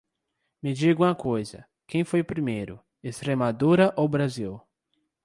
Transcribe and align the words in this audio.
Me 0.63 0.73
diga 0.73 1.03
uma 1.03 1.13
coisa, 1.13 1.69
quem 1.87 2.03
foi 2.03 2.21
o 2.21 2.25
primeiro, 2.25 2.83
Extremadura 3.03 3.93
ou 3.95 4.05
o 4.05 4.09
Brasil? 4.09 4.59